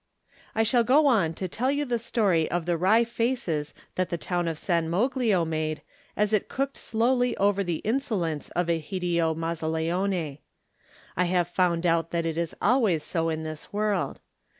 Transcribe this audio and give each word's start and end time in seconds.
I 0.55 0.63
shall 0.63 0.83
go 0.83 1.05
on 1.05 1.35
to 1.35 1.47
tell 1.47 1.69
you 1.71 1.83
of 1.85 2.65
the 2.65 2.75
wry 2.75 3.03
faces 3.03 3.75
that 3.93 4.09
the 4.09 4.17
town 4.17 4.47
of 4.47 4.57
San 4.57 4.89
Moglio 4.89 5.45
made 5.45 5.83
as 6.17 6.33
it 6.33 6.49
cooked 6.49 6.75
slowly 6.75 7.37
over 7.37 7.63
the 7.63 7.83
insolence 7.85 8.49
of 8.55 8.65
Egidio 8.67 9.35
Mazzaleone. 9.35 10.39
I 11.15 11.25
have 11.25 11.47
found 11.49 11.85
out 11.85 12.09
that 12.09 12.25
it 12.25 12.39
is 12.39 12.55
always 12.59 13.03
so 13.03 13.29
in 13.29 13.43
this 13.43 13.71
world. 13.71 14.19